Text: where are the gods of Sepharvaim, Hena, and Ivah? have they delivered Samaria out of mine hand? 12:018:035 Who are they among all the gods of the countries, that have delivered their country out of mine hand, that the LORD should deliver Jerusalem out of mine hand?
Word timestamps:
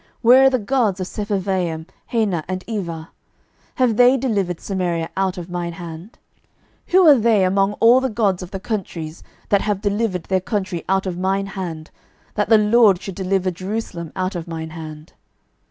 where 0.23 0.45
are 0.45 0.49
the 0.49 0.57
gods 0.57 0.99
of 0.99 1.05
Sepharvaim, 1.05 1.85
Hena, 2.07 2.43
and 2.47 2.65
Ivah? 2.65 3.09
have 3.75 3.97
they 3.97 4.17
delivered 4.17 4.59
Samaria 4.59 5.11
out 5.15 5.37
of 5.37 5.47
mine 5.47 5.73
hand? 5.73 6.17
12:018:035 6.87 6.91
Who 6.93 7.07
are 7.07 7.19
they 7.19 7.43
among 7.43 7.73
all 7.73 8.01
the 8.01 8.09
gods 8.09 8.41
of 8.41 8.49
the 8.49 8.59
countries, 8.59 9.21
that 9.49 9.61
have 9.61 9.79
delivered 9.81 10.23
their 10.23 10.41
country 10.41 10.83
out 10.89 11.05
of 11.05 11.19
mine 11.19 11.45
hand, 11.53 11.91
that 12.33 12.49
the 12.49 12.57
LORD 12.57 12.99
should 12.99 13.13
deliver 13.13 13.51
Jerusalem 13.51 14.11
out 14.15 14.33
of 14.33 14.47
mine 14.47 14.71
hand? 14.71 15.13